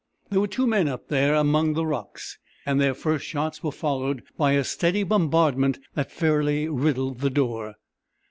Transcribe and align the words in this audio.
There 0.31 0.39
were 0.39 0.47
two 0.47 0.65
men 0.65 0.87
up 0.87 1.09
there 1.09 1.35
among 1.35 1.73
the 1.73 1.85
rocks, 1.85 2.39
and 2.65 2.81
their 2.81 2.95
first 2.95 3.23
shots 3.23 3.61
were 3.61 3.71
followed 3.71 4.23
by 4.35 4.53
a 4.53 4.63
steady 4.63 5.03
bombardment 5.03 5.77
that 5.93 6.11
fairly 6.11 6.67
riddled 6.67 7.19
the 7.19 7.29
door. 7.29 7.75